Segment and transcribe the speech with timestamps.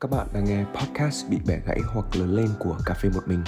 [0.00, 3.20] Các bạn đang nghe podcast bị bẻ gãy hoặc lớn lên của Cà phê một
[3.26, 3.42] mình.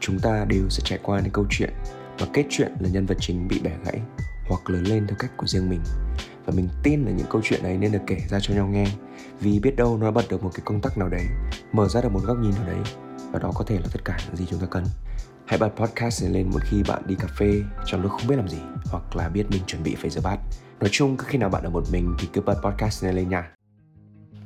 [0.00, 1.70] Chúng ta đều sẽ trải qua những câu chuyện
[2.18, 4.00] và kết chuyện là nhân vật chính bị bẻ gãy
[4.48, 5.80] hoặc lớn lên theo cách của riêng mình.
[6.46, 8.86] Và mình tin là những câu chuyện này nên được kể ra cho nhau nghe
[9.40, 11.26] vì biết đâu nó bật được một cái công tắc nào đấy,
[11.72, 12.80] mở ra được một góc nhìn nào đấy
[13.32, 14.84] và đó có thể là tất cả những gì chúng ta cần.
[15.46, 18.36] Hãy bật podcast này lên một khi bạn đi cà phê trong lúc không biết
[18.36, 20.38] làm gì hoặc là biết mình chuẩn bị phải rửa bát.
[20.80, 23.28] Nói chung cứ khi nào bạn ở một mình thì cứ bật podcast này lên
[23.28, 23.50] nha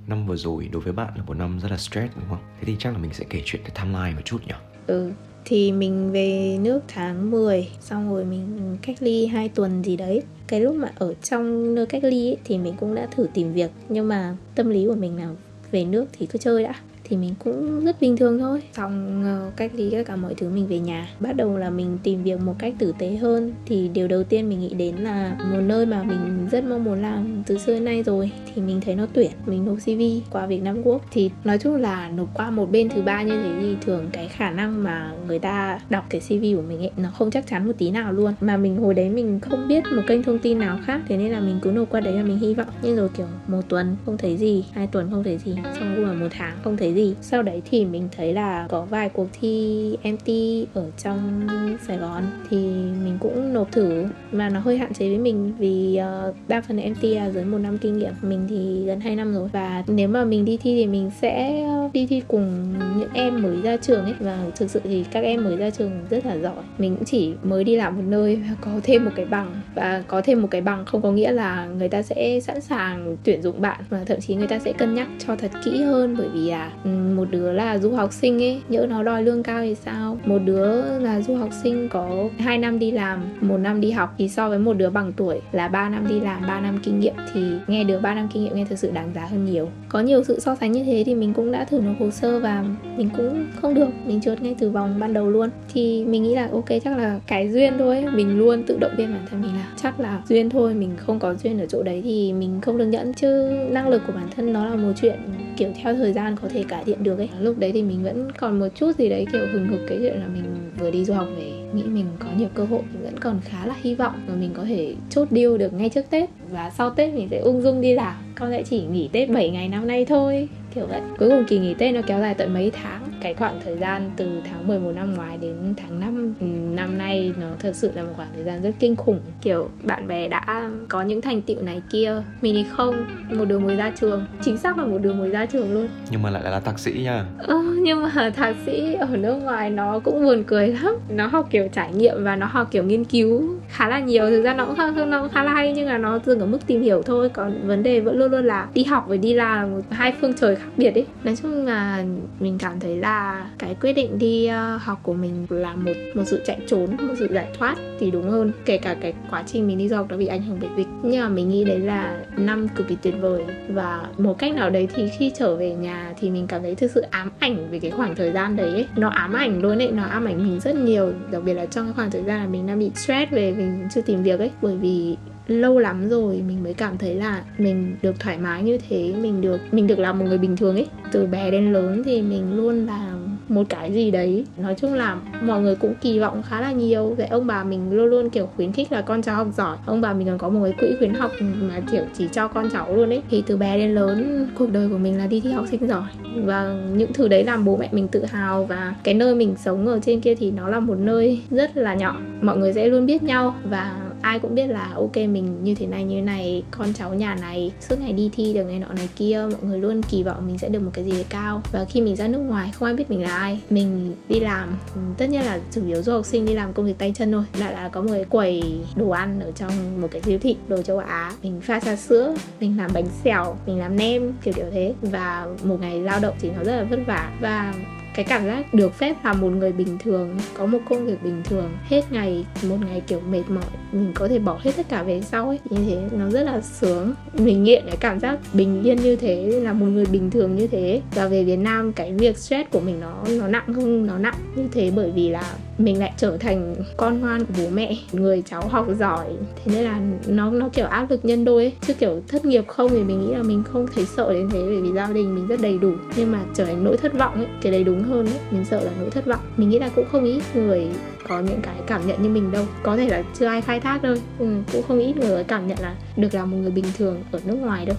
[0.09, 2.39] năm vừa rồi đối với bạn là một năm rất là stress đúng không?
[2.59, 4.55] Thế thì chắc là mình sẽ kể chuyện cái timeline một chút nhỉ?
[4.87, 5.11] Ừ,
[5.45, 10.23] thì mình về nước tháng 10 Xong rồi mình cách ly 2 tuần gì đấy
[10.47, 13.53] Cái lúc mà ở trong nơi cách ly ấy, thì mình cũng đã thử tìm
[13.53, 15.29] việc Nhưng mà tâm lý của mình là
[15.71, 16.75] về nước thì cứ chơi đã
[17.09, 18.63] thì mình cũng rất bình thường thôi.
[18.73, 21.09] Xong uh, cách ly tất cả mọi thứ mình về nhà.
[21.21, 23.53] Bắt đầu là mình tìm việc một cách tử tế hơn.
[23.67, 27.03] Thì điều đầu tiên mình nghĩ đến là một nơi mà mình rất mong muốn
[27.03, 30.47] làm từ xưa đến nay rồi thì mình thấy nó tuyển mình nộp cv qua
[30.47, 33.51] việt nam quốc thì nói chung là nộp qua một bên thứ ba như thế
[33.61, 37.11] thì thường cái khả năng mà người ta đọc cái cv của mình ấy nó
[37.11, 38.33] không chắc chắn một tí nào luôn.
[38.41, 41.33] Mà mình hồi đấy mình không biết một kênh thông tin nào khác thế nên
[41.33, 42.69] là mình cứ nộp qua đấy là mình hy vọng.
[42.83, 46.17] Nhưng rồi kiểu một tuần không thấy gì hai tuần không thấy gì xong rồi
[46.17, 47.15] một tháng không thấy gì gì?
[47.21, 50.29] Sau đấy thì mình thấy là có vài cuộc thi MT
[50.75, 51.49] ở trong
[51.87, 52.57] Sài Gòn thì
[53.05, 54.07] mình cũng nộp thử.
[54.33, 57.59] Mà nó hơi hạn chế với mình vì uh, đa phần MT là dưới một
[57.59, 58.13] năm kinh nghiệm.
[58.23, 59.49] Mình thì gần 2 năm rồi.
[59.53, 63.63] Và nếu mà mình đi thi thì mình sẽ đi thi cùng những em mới
[63.63, 66.63] ra trường ấy, và thực sự thì các em mới ra trường rất là giỏi.
[66.79, 69.61] Mình cũng chỉ mới đi làm một nơi và có thêm một cái bằng.
[69.75, 73.17] Và có thêm một cái bằng không có nghĩa là người ta sẽ sẵn sàng
[73.25, 76.15] tuyển dụng bạn, và thậm chí người ta sẽ cân nhắc cho thật kỹ hơn.
[76.19, 79.43] Bởi vì là ừ, một đứa là du học sinh ấy, nhỡ nó đòi lương
[79.43, 80.19] cao thì sao?
[80.25, 84.15] Một đứa là du học sinh có 2 năm đi làm, một năm đi học
[84.19, 87.01] thì so với một đứa bằng tuổi là 3 năm đi làm 3 năm kinh
[87.01, 89.71] nghiệm thì nghe được 3 năm kinh nghiệm nghe thực sự đáng giá hơn nhiều.
[89.89, 92.41] Có nhiều sự so sánh như thế thì mình cũng đã thử nộp hồ sơ
[92.41, 92.65] và
[92.99, 95.51] mình cũng không được, mình trượt ngay từ vòng ban đầu luôn.
[95.73, 99.13] Thì mình nghĩ là ok, chắc là cái duyên thôi mình luôn tự động viên
[99.13, 102.01] bản thân mình là chắc là duyên thôi, mình không có duyên ở chỗ đấy
[102.05, 105.19] thì mình không được nhẫn chứ năng lực của bản thân nó là một chuyện
[105.57, 107.29] kiểu theo thời gian có thể cải thiện được ấy.
[107.41, 110.21] Lúc đấy thì mình vẫn còn một chút gì đấy kiểu hừng hực cái chuyện
[110.21, 110.45] là mình
[110.79, 113.67] vừa đi du học về, nghĩ mình có nhiều cơ hội, mình vẫn còn khá
[113.67, 116.31] là hy vọng mà mình có thể chốt deal được ngay trước Tết.
[116.51, 118.15] Và sau Tết mình sẽ ung dung đi làm.
[118.35, 121.01] Con sẽ chỉ nghỉ Tết 7 ngày năm nay thôi kiểu vậy.
[121.19, 123.03] Cuối cùng kỳ nghỉ Tết nó kéo dài tận mấy tháng.
[123.21, 126.47] Cái khoảng thời gian từ tháng 11 năm ngoái đến tháng 5 ừ,
[126.77, 129.21] năm nay nó thật sự là một khoảng thời gian rất kinh khủng.
[129.43, 133.07] Kiểu bạn bè đã có những thành tựu này kia mình thì không.
[133.31, 134.27] Một đứa mới ra trường.
[134.43, 135.89] Chính xác là một đứa mới ra trường luôn.
[136.11, 137.25] Nhưng mà lại là thạc sĩ nha.
[137.39, 137.57] Ờ,
[137.89, 140.95] nhưng mà thạc sĩ ở nước ngoài nó cũng buồn cười lắm.
[141.09, 144.31] Nó học kiểu trải nghiệm và nó học kiểu nghiên cứu khá là nhiều.
[144.31, 146.47] Thực ra nó cũng khá, nó cũng khá là hay nhưng là nó dừng ở
[146.47, 147.29] mức tìm hiểu thôi.
[147.29, 150.13] Còn vấn đề vẫn luôn luôn là đi học với đi làm là một hai
[150.21, 151.07] phương trời khác biệt ấy.
[151.25, 152.05] Nói chung là
[152.41, 156.23] mình cảm thấy là cái quyết định đi uh, học của mình là một một
[156.27, 158.53] sự chạy trốn một sự giải thoát thì đúng hơn.
[158.65, 160.89] Kể cả cái quá trình mình đi du học đã bị ảnh hưởng bởi dịch.
[161.03, 163.43] Nhưng mà mình nghĩ đấy là năm cực kỳ tuyệt vời.
[163.69, 166.91] Và một cách nào đấy thì khi trở về nhà thì mình cảm thấy thực
[166.91, 168.87] sự ám ảnh về cái khoảng thời gian đấy ấy.
[168.97, 171.87] nó ám ảnh luôn ấy, nó ám ảnh mình rất nhiều đặc biệt là trong
[171.87, 174.51] cái khoảng thời gian là mình đang bị stress về, mình chưa tìm việc ấy
[174.63, 175.17] bởi vì
[175.47, 179.41] lâu lắm rồi mình mới cảm thấy là mình được thoải mái như thế, mình
[179.41, 182.57] được mình được là một người bình thường ấy từ bé đến lớn thì mình
[182.57, 183.13] luôn là
[183.49, 184.45] một cái gì đấy.
[184.57, 187.15] Nói chung là mọi người cũng kỳ vọng khá là nhiều.
[187.19, 189.77] Vậy ông bà mình luôn luôn, kiểu, khuyến khích là con cháu học giỏi.
[189.87, 192.71] Ông bà mình còn có một cái quỹ khuyến học mà, kiểu, chỉ cho con
[192.73, 193.23] cháu luôn ấy.
[193.31, 196.09] Thì từ bé đến lớn, cuộc đời của mình là đi thi học sinh giỏi.
[196.45, 199.87] Và những thứ đấy làm bố mẹ mình tự hào và cái nơi mình sống
[199.87, 202.17] ở trên kia thì nó là một nơi rất là nhỏ.
[202.43, 205.87] Mọi người sẽ luôn biết nhau và ai cũng biết là, ok, mình như thế
[205.87, 208.93] này, như thế này, con cháu nhà này, suốt ngày đi thi được này nọ
[208.93, 211.63] này kia, mọi người luôn kỳ vọng mình sẽ được một cái gì đấy cao.
[211.73, 213.61] Và khi mình ra nước ngoài, không ai biết mình là ai.
[213.71, 214.79] Mình đi làm,
[215.19, 217.45] tất nhiên là chủ yếu du học sinh đi làm công việc tay chân thôi.
[217.59, 218.63] Lại là có một cái quầy
[218.97, 221.33] đồ ăn ở trong một cái siêu thị, đồ châu á.
[221.43, 224.95] Mình pha trà sữa, mình làm bánh xèo, mình làm nem, kiểu kiểu thế.
[225.03, 227.33] Và một ngày lao động thì nó rất là vất vả.
[227.41, 227.75] Và
[228.19, 231.43] cái cảm giác được phép là một người bình thường, có một công việc bình
[231.45, 235.03] thường, hết ngày, một ngày kiểu mệt mỏi, mình có thể bỏ hết tất cả
[235.03, 235.59] về sau ấy.
[235.71, 237.15] Như thế nó rất là sướng.
[237.35, 240.67] Mình nghiện cái cảm giác bình yên như thế, là một người bình thường như
[240.67, 241.01] thế.
[241.15, 244.37] Và về Việt Nam, cái việc stress của mình nó nó nặng không, nó nặng
[244.57, 248.43] như thế bởi vì là mình lại trở thành con ngoan của bố mẹ người
[248.47, 249.27] cháu học giỏi.
[249.65, 251.73] Thế nên là nó nó kiểu áp lực nhân đôi ấy.
[251.87, 254.63] Chứ kiểu thất nghiệp không thì mình nghĩ là mình không thấy sợ đến thế
[254.67, 255.93] bởi vì gia đình mình rất đầy đủ.
[256.17, 258.85] Nhưng mà trở thành nỗi thất vọng ấy cái đấy đúng hơn ấy mình sợ
[258.85, 259.41] là nỗi thất vọng.
[259.57, 260.87] Mình nghĩ là cũng không ít người
[261.29, 262.67] có những cái cảm nhận như mình đâu.
[262.83, 264.15] Có thể là chưa ai khai thác đâu.
[264.39, 267.41] Ừ, cũng không ít người cảm nhận là được làm một người bình thường ở
[267.45, 267.97] nước ngoài đâu.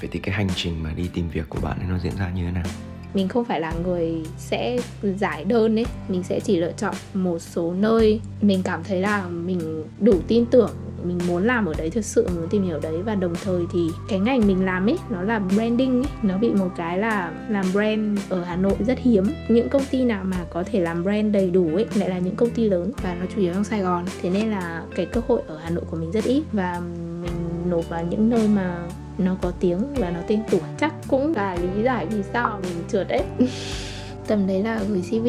[0.00, 2.30] Vậy thì cái hành trình mà đi tìm việc của bạn ấy nó diễn ra
[2.36, 2.64] như thế nào?
[3.14, 7.38] Mình không phải là người sẽ giải đơn ấy, mình sẽ chỉ lựa chọn một
[7.38, 8.20] số nơi.
[8.40, 10.70] Mình cảm thấy là mình đủ tin tưởng,
[11.04, 13.02] mình muốn làm ở đấy, thực sự muốn tìm hiểu đấy.
[13.02, 16.50] Và đồng thời thì cái ngành mình làm ấy, nó là branding ấy, nó bị
[16.50, 19.24] một cái là làm brand ở Hà Nội rất hiếm.
[19.48, 22.36] Những công ty nào mà có thể làm brand đầy đủ ấy, lại là những
[22.36, 24.04] công ty lớn và nó chủ yếu trong Sài Gòn.
[24.22, 26.80] Thế nên là cái cơ hội ở Hà Nội của mình rất ít và
[27.22, 27.32] mình
[27.70, 28.88] nộp vào những nơi mà
[29.24, 30.60] nó có tiếng và nó tên tuổi.
[30.80, 33.22] Chắc cũng là lý giải vì sao mình trượt đấy.
[34.26, 35.26] Tầm đấy là gửi CV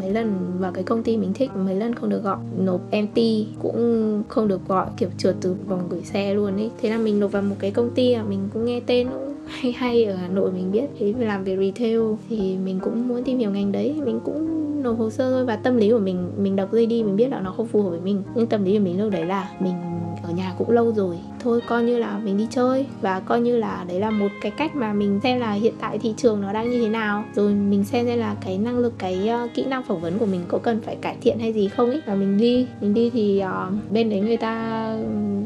[0.00, 2.36] mấy lần vào cái công ty mình thích, mấy lần không được gọi.
[2.58, 3.18] Nộp MT
[3.62, 6.70] cũng không được gọi, kiểu trượt từ vòng gửi xe luôn ấy.
[6.82, 9.34] Thế là mình nộp vào một cái công ty mà mình cũng nghe tên cũng
[9.46, 10.84] hay hay ở Hà Nội mình biết.
[10.98, 13.94] Thế làm về retail thì mình cũng muốn tìm hiểu ngành đấy.
[14.04, 17.16] Mình cũng nộp hồ sơ thôi và tâm lý của mình mình đọc JD mình
[17.16, 18.22] biết là nó không phù hợp với mình.
[18.34, 19.74] Nhưng tâm lý của mình lúc đấy là mình
[20.24, 21.18] ở nhà cũng lâu rồi.
[21.40, 24.50] Thôi coi như là mình đi chơi và coi như là đấy là một cái
[24.50, 27.24] cách mà mình xem là hiện tại thị trường nó đang như thế nào.
[27.34, 30.26] Rồi mình xem xem là cái năng lực cái uh, kỹ năng phỏng vấn của
[30.26, 32.02] mình có cần phải cải thiện hay gì không ấy.
[32.06, 34.86] Và mình đi mình đi thì uh, bên đấy người ta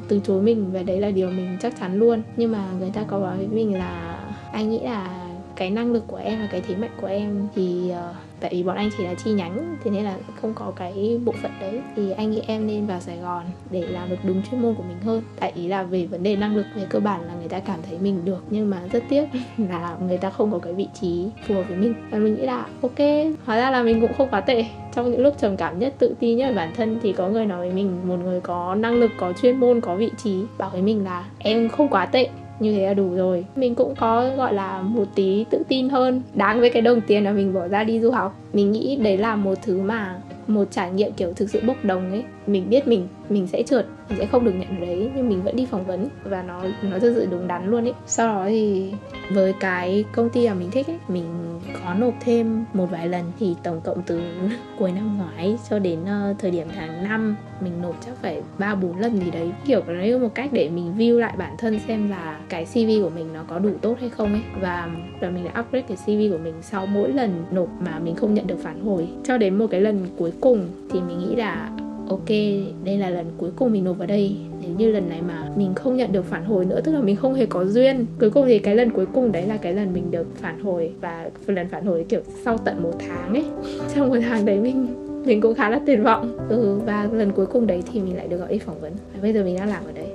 [0.09, 2.23] từ chối mình và đấy là điều mình chắc chắn luôn.
[2.37, 4.21] Nhưng mà người ta có nói với mình là
[4.53, 5.25] anh nghĩ là
[5.57, 8.62] cái năng lực của em và cái thế mạnh của em thì uh, tại vì
[8.62, 11.81] bọn anh chỉ là chi nhánh, thế nên là không có cái bộ phận đấy.
[11.96, 14.82] Thì anh nghĩ em nên vào Sài Gòn để làm được đúng chuyên môn của
[14.82, 15.23] mình hơn.
[15.40, 17.81] Tại ý là về vấn đề năng lực, về cơ bản là người ta cảm
[17.88, 19.25] thấy mình được, nhưng mà rất tiếc
[19.58, 21.94] là người ta không có cái vị trí phù hợp với mình.
[22.11, 22.99] Và mình nghĩ là ok,
[23.44, 24.64] hóa ra là mình cũng không quá tệ.
[24.94, 27.58] Trong những lúc trầm cảm nhất, tự ti nhất bản thân thì có người nói
[27.58, 30.82] với mình, một người có năng lực, có chuyên môn, có vị trí, bảo với
[30.82, 32.29] mình là em không quá tệ
[32.61, 33.45] như thế là đủ rồi.
[33.57, 36.23] Mình cũng có, gọi là, một tí tự tin hơn.
[36.35, 39.19] Đáng với cái đồng tiền mà mình bỏ ra đi du học, mình nghĩ đấy
[39.19, 42.25] là một thứ mà, một trải nghiệm kiểu thực sự bốc đồng ấy.
[42.47, 45.43] Mình biết mình mình sẽ trượt mình sẽ không được nhận ở đấy nhưng mình
[45.43, 47.95] vẫn đi phỏng vấn và nó nó thực sự đúng đắn luôn ấy.
[48.07, 48.93] Sau đó thì
[49.31, 51.25] với cái công ty mà mình thích ấy mình
[51.85, 54.21] có nộp thêm một vài lần thì tổng cộng từ
[54.79, 58.75] cuối năm ngoái cho đến uh, thời điểm tháng 5 mình nộp chắc phải ba
[58.75, 59.53] bốn lần gì đấy.
[59.67, 63.03] Kiểu cái đấy một cách để mình view lại bản thân xem là cái CV
[63.03, 64.43] của mình nó có đủ tốt hay không ấy.
[64.61, 64.89] Và
[65.21, 68.35] và mình đã upgrade cái CV của mình sau mỗi lần nộp mà mình không
[68.35, 69.09] nhận được phản hồi.
[69.25, 71.71] Cho đến một cái lần cuối cùng thì mình nghĩ là
[72.09, 72.29] ok,
[72.85, 74.37] đây là lần cuối cùng mình nộp vào đây.
[74.63, 77.17] Nếu như lần này mà mình không nhận được phản hồi nữa, tức là mình
[77.17, 79.93] không hề có duyên, cuối cùng thì cái lần cuối cùng đấy là cái lần
[79.93, 83.45] mình được phản hồi và lần phản hồi kiểu sau tận một tháng ấy.
[83.95, 84.87] Trong một tháng đấy mình
[85.25, 86.39] mình cũng khá là tuyệt vọng.
[86.49, 88.93] Ừ và lần cuối cùng đấy thì mình lại được gọi đi phỏng vấn.
[89.15, 90.08] Và bây giờ mình đang làm ở đấy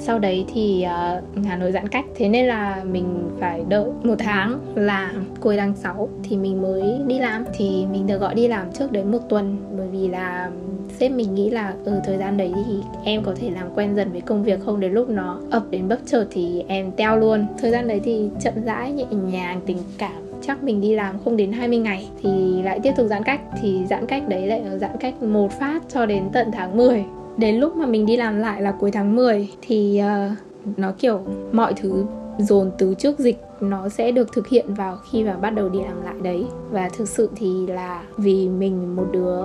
[0.00, 2.04] sau đấy thì uh, Hà Nội giãn cách.
[2.14, 6.82] Thế nên là mình phải đợi một tháng là cuối tháng 6 thì mình mới
[7.06, 7.44] đi làm.
[7.54, 10.50] Thì mình được gọi đi làm trước đấy một tuần bởi vì là
[10.98, 14.12] sếp mình nghĩ là ừ thời gian đấy thì em có thể làm quen dần
[14.12, 14.80] với công việc không?
[14.80, 17.46] Đến lúc nó ập đến bất chợt thì em teo luôn.
[17.58, 20.22] Thời gian đấy thì chậm rãi nhẹ nhàng tình cảm.
[20.42, 23.40] Chắc mình đi làm không đến 20 ngày thì lại tiếp tục giãn cách.
[23.62, 27.04] Thì giãn cách đấy lại giãn cách một phát cho đến tận tháng 10
[27.40, 31.20] đến lúc mà mình đi làm lại là cuối tháng 10 thì uh, nó kiểu
[31.52, 32.04] mọi thứ
[32.38, 35.78] dồn từ trước dịch nó sẽ được thực hiện vào khi mà bắt đầu đi
[35.82, 36.44] làm lại đấy.
[36.70, 39.44] Và thực sự thì là vì mình một đứa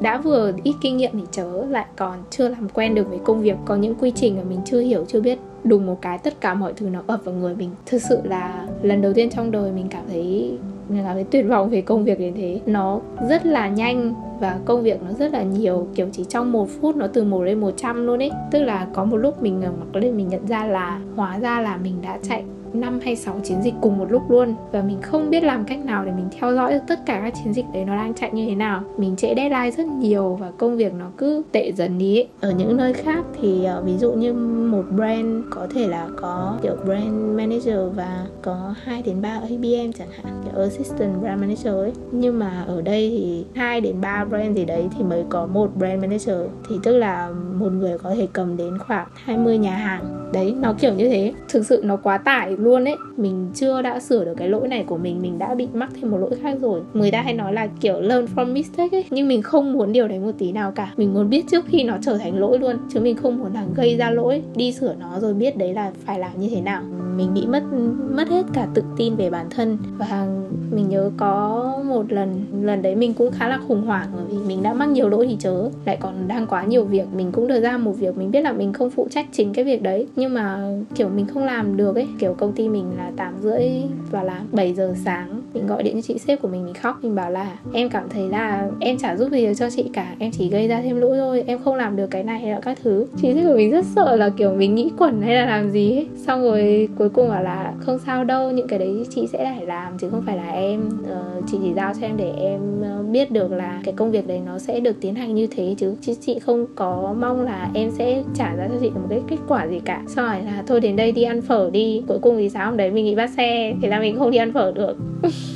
[0.00, 3.42] đã vừa ít kinh nghiệm thì chớ lại còn chưa làm quen được với công
[3.42, 6.40] việc có những quy trình mà mình chưa hiểu chưa biết đùng một cái tất
[6.40, 7.70] cả mọi thứ nó ập vào người mình.
[7.86, 10.52] Thực sự là lần đầu tiên trong đời mình cảm thấy
[10.88, 14.58] người cảm thấy tuyệt vọng về công việc đến thế, nó rất là nhanh và
[14.64, 17.60] công việc nó rất là nhiều, kiểu chỉ trong một phút nó từ một lên
[17.60, 18.30] 100 luôn ấy.
[18.50, 21.76] Tức là có một lúc mình mặc lên mình nhận ra là, hóa ra là
[21.76, 22.44] mình đã chạy
[22.80, 24.54] 5 hay 6 chiến dịch cùng một lúc luôn.
[24.72, 27.34] Và mình không biết làm cách nào để mình theo dõi được tất cả các
[27.44, 28.82] chiến dịch đấy nó đang chạy như thế nào.
[28.98, 32.28] Mình trễ deadline rất nhiều và công việc nó cứ tệ dần đi ấy.
[32.40, 34.32] ở những nơi khác thì uh, ví dụ như
[34.70, 39.92] một brand có thể là có kiểu brand manager và có 2 đến 3 ABM
[39.98, 41.92] chẳng hạn kiểu assistant brand manager ấy.
[42.12, 45.70] Nhưng mà ở đây thì 2 đến 3 brand gì đấy thì mới có một
[45.76, 46.36] brand manager.
[46.68, 50.74] Thì tức là một người có thể cầm đến khoảng 20 nhà hàng đấy, nó
[50.80, 51.32] kiểu như thế.
[51.48, 52.96] Thực sự nó quá tải luôn ấy.
[53.16, 56.10] Mình chưa đã sửa được cái lỗi này của mình mình đã bị mắc thêm
[56.10, 56.80] một lỗi khác rồi.
[56.94, 60.08] Người ta hay nói là kiểu learn from mistake ấy, nhưng mình không muốn điều
[60.08, 60.92] đấy một tí nào cả.
[60.96, 63.64] Mình muốn biết trước khi nó trở thành lỗi luôn, chứ mình không muốn là
[63.74, 66.82] gây ra lỗi, đi sửa nó rồi biết đấy là phải làm như thế nào
[67.16, 67.62] mình bị mất
[68.10, 69.78] mất hết cả tự tin về bản thân.
[69.98, 70.26] Và
[70.70, 74.38] mình nhớ có một lần lần đấy mình cũng khá là khủng hoảng bởi vì
[74.46, 77.06] mình đã mắc nhiều lỗi thì chớ, lại còn đang quá nhiều việc.
[77.16, 79.64] Mình cũng đưa ra một việc mình biết là mình không phụ trách chính cái
[79.64, 82.06] việc đấy, nhưng mà, kiểu, mình không làm được ấy.
[82.18, 83.68] Kiểu, công ty mình là tám rưỡi
[84.10, 86.98] và là 7 giờ sáng mình gọi điện cho chị sếp của mình mình khóc
[87.02, 90.14] mình bảo là em cảm thấy là em chả giúp gì được cho chị cả
[90.18, 92.60] em chỉ gây ra thêm lỗi thôi em không làm được cái này hay là
[92.60, 93.06] các thứ.
[93.22, 95.96] Chị sếp của mình rất sợ là kiểu mình nghĩ quẩn hay là làm gì
[95.96, 96.06] ấy.
[96.16, 99.66] Xong rồi cuối cùng bảo là không sao đâu những cái đấy chị sẽ phải
[99.66, 103.02] làm chứ không phải là em uh, chị chỉ giao cho em để em ờ,
[103.02, 105.94] biết được là cái công việc đấy nó sẽ được tiến hành như thế chứ.
[106.00, 109.36] Chứ chị không có mong là em sẽ trả ra cho chị một cái kết
[109.48, 110.02] quả gì cả.
[110.06, 112.02] Xong rồi là thôi đến đây đi ăn phở đi.
[112.08, 114.38] Cuối cùng thì sáng hôm đấy mình nghĩ bắt xe thế là mình không đi
[114.38, 114.96] ăn phở được.
[115.22, 115.46] 嗯。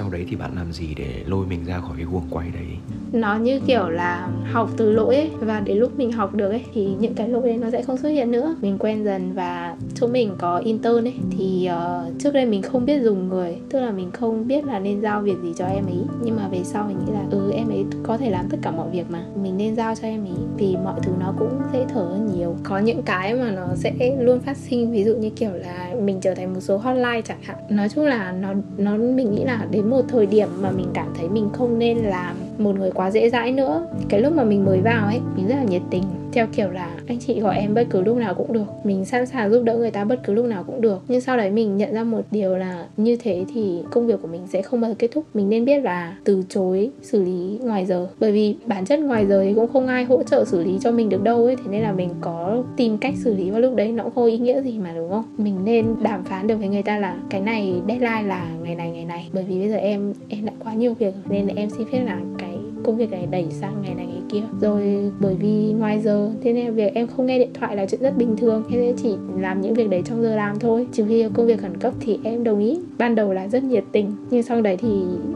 [0.00, 2.66] sau đấy thì bạn làm gì để lôi mình ra khỏi cái guồng quay đấy?
[3.12, 6.64] Nó như kiểu là học từ lỗi ấy và đến lúc mình học được ấy
[6.74, 8.56] thì những cái lỗi đấy nó sẽ không xuất hiện nữa.
[8.60, 12.84] Mình quen dần và chỗ mình có intern ấy thì uh, trước đây mình không
[12.84, 15.86] biết dùng người tức là mình không biết là nên giao việc gì cho em
[15.86, 16.00] ấy.
[16.22, 18.70] Nhưng mà về sau mình nghĩ là ừ em ấy có thể làm tất cả
[18.70, 21.84] mọi việc mà mình nên giao cho em ấy vì mọi thứ nó cũng dễ
[21.94, 22.56] thở hơn nhiều.
[22.62, 26.20] Có những cái mà nó sẽ luôn phát sinh ví dụ như kiểu là mình
[26.20, 27.56] trở thành một số hotline chẳng hạn.
[27.68, 31.06] Nói chung là nó nó mình nghĩ là đến một thời điểm mà mình cảm
[31.18, 33.86] thấy mình không nên làm một người quá dễ dãi nữa.
[34.08, 36.96] Cái lúc mà mình mới vào ấy, mình rất là nhiệt tình theo kiểu là
[37.06, 39.76] anh chị gọi em bất cứ lúc nào cũng được, mình sẵn sàng giúp đỡ
[39.76, 41.02] người ta bất cứ lúc nào cũng được.
[41.08, 44.28] Nhưng sau đấy mình nhận ra một điều là như thế thì công việc của
[44.28, 45.24] mình sẽ không bao giờ kết thúc.
[45.34, 48.08] Mình nên biết là từ chối, xử lý ngoài giờ.
[48.20, 50.90] Bởi vì bản chất ngoài giờ thì cũng không ai hỗ trợ xử lý cho
[50.90, 51.56] mình được đâu ấy.
[51.56, 53.92] Thế nên là mình có tìm cách xử lý vào lúc đấy.
[53.92, 55.24] Nó cũng không ý nghĩa gì mà, đúng không?
[55.38, 58.90] Mình nên đàm phán được với người ta là cái này deadline là ngày này
[58.90, 59.28] ngày này.
[59.32, 62.04] Bởi vì bây giờ em em đã quá nhiều việc nên là em xin phép
[62.04, 62.49] là cái
[62.84, 64.42] công việc này đẩy sang ngày này ngày kia.
[64.60, 68.00] Rồi bởi vì ngoài giờ, thế nên việc em không nghe điện thoại là chuyện
[68.00, 68.62] rất bình thường.
[68.70, 70.86] Thế nên chỉ làm những việc đấy trong giờ làm thôi.
[70.92, 72.78] Trừ khi công việc khẩn cấp thì em đồng ý.
[72.98, 74.88] Ban đầu là rất nhiệt tình, nhưng sau đấy thì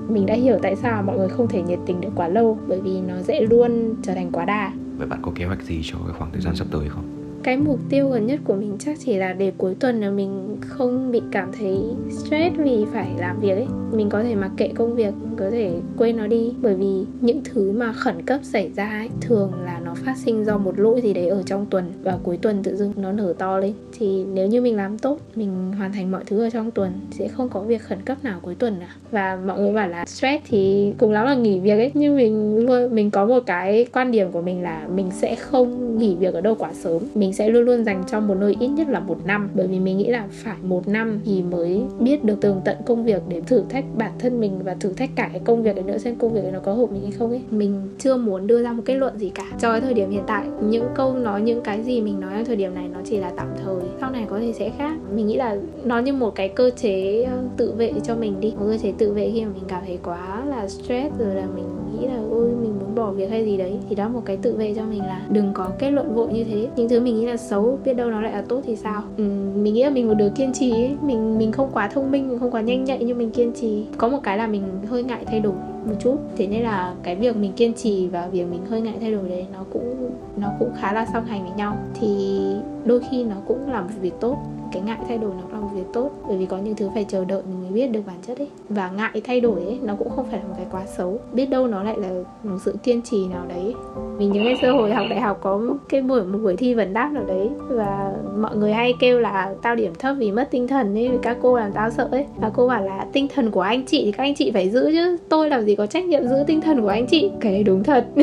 [0.09, 2.81] mình đã hiểu tại sao mọi người không thể nhiệt tình được quá lâu, bởi
[2.81, 4.73] vì nó dễ luôn trở thành quá đà.
[4.99, 7.05] Vậy bạn có kế hoạch gì cho cái khoảng thời gian sắp tới không?
[7.45, 10.57] Cái mục tiêu gần nhất của mình chắc chỉ là để cuối tuần là mình
[10.61, 11.79] không bị cảm thấy
[12.11, 13.67] stress vì phải làm việc ấy.
[13.93, 16.53] Mình có thể mặc kệ công việc có thể quên nó đi.
[16.63, 20.45] Bởi vì những thứ mà khẩn cấp xảy ra ấy, thường là nó phát sinh
[20.45, 23.35] do một lỗi gì đấy ở trong tuần và cuối tuần tự dưng nó nở
[23.39, 23.73] to lên.
[23.99, 27.29] Thì nếu như mình làm tốt, mình hoàn thành mọi thứ ở trong tuần, sẽ
[27.29, 30.45] không có việc khẩn cấp nào cuối tuần cả và mọi người bảo là stress
[30.49, 31.91] thì cùng lắm là nghỉ việc ấy.
[31.95, 35.99] Nhưng mình luôn, mình có một cái quan điểm của mình là mình sẽ không
[35.99, 37.03] nghỉ việc ở đâu quá sớm.
[37.15, 39.51] Mình sẽ luôn luôn dành cho một nơi ít nhất là một năm.
[39.55, 43.05] Bởi vì mình nghĩ là phải một năm thì mới biết được tường tận công
[43.05, 45.85] việc để thử thách bản thân mình và thử thách cả cái công việc đấy
[45.85, 45.99] nữa.
[45.99, 47.43] Xem công việc đấy nó có hợp mình hay không ấy.
[47.51, 49.45] Mình chưa muốn đưa ra một kết luận gì cả.
[49.61, 52.45] Cho cái thời điểm hiện tại, những câu nói, những cái gì mình nói ở
[52.45, 53.83] thời điểm này nó chỉ là tạm thời.
[54.01, 54.99] Sau này có thể sẽ khác.
[55.15, 58.53] Mình nghĩ là nó như một cái cơ chế ờ, tự vệ cho mình đi.
[58.59, 61.47] Một cơ chế tự vệ khi mà mình cảm thấy quá là stress, rồi là
[61.55, 64.37] mình nghĩ là, ôi, mình muốn bỏ việc hay gì đấy thì đó một cái
[64.37, 66.69] tự vệ cho mình là đừng có kết luận vội như thế.
[66.77, 69.03] Những thứ mình nghĩ là xấu biết đâu nó lại là tốt thì sao?
[69.17, 69.25] Ừ,
[69.57, 70.97] mình nghĩ là mình một đứa kiên trì ấy.
[71.03, 73.87] Mình mình không quá thông minh mình không quá nhanh nhạy nhưng mình kiên trì.
[73.97, 75.55] Có một cái là mình hơi ngại thay đổi
[75.87, 78.95] một chút thế nên là cái việc mình kiên trì và việc mình hơi ngại
[79.01, 81.77] thay đổi đấy nó cũng nó cũng khá là song hành với nhau.
[82.01, 82.39] Thì
[82.85, 84.37] đôi khi nó cũng là một việc tốt
[84.75, 86.11] cái ngại thay đổi nó là một việc tốt.
[86.29, 88.49] Bởi vì có những thứ phải chờ đợi mình mới biết được bản chất ấy.
[88.69, 91.19] Và ngại thay đổi ấy, nó cũng không phải là một cái quá xấu.
[91.33, 92.09] Biết đâu nó lại là
[92.43, 93.75] một sự kiên trì nào đấy.
[94.19, 96.93] Mình nhớ ngày xưa hồi học đại học có cái buổi, một buổi thi vấn
[96.93, 97.49] đáp nào đấy.
[97.69, 101.19] Và mọi người hay kêu là tao điểm thấp vì mất tinh thần ấy, vì
[101.23, 102.25] các cô làm tao sợ ấy.
[102.37, 104.91] Và cô bảo là tinh thần của anh chị thì các anh chị phải giữ
[104.93, 105.17] chứ.
[105.29, 107.31] Tôi làm gì có trách nhiệm giữ tinh thần của anh chị?
[107.41, 108.07] Cái đấy đúng thật.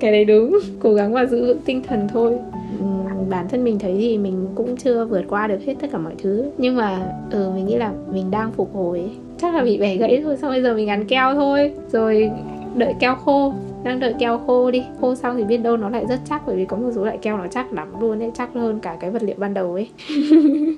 [0.00, 0.58] Cái đấy đúng.
[0.80, 2.38] Cố gắng và giữ vững tinh thần thôi
[3.30, 6.14] bản thân mình thấy thì mình cũng chưa vượt qua được hết tất cả mọi
[6.22, 6.50] thứ.
[6.58, 10.20] Nhưng mà ừ mình nghĩ là mình đang phục hồi chắc là bị bẻ gãy
[10.24, 11.74] thôi, xong bây giờ mình gắn keo thôi.
[11.92, 12.30] Rồi
[12.76, 14.84] đợi keo khô, đang đợi keo khô đi.
[15.00, 17.18] Khô xong thì biết đâu nó lại rất chắc, bởi vì có một số loại
[17.18, 19.88] keo nó chắc lắm luôn ấy, chắc hơn cả cái vật liệu ban đầu ấy.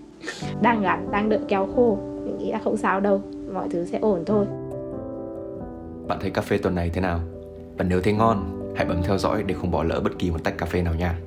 [0.62, 1.98] Đang gắn đang đợi keo khô.
[2.24, 3.22] Mình nghĩ là không sao đâu,
[3.54, 4.46] mọi thứ sẽ ổn thôi.
[6.08, 7.20] Bạn thấy cà phê tuần này thế nào?
[7.78, 8.44] Và nếu thấy ngon,
[8.76, 10.94] hãy bấm theo dõi để không bỏ lỡ bất kỳ một tách cà phê nào
[10.94, 11.18] nha.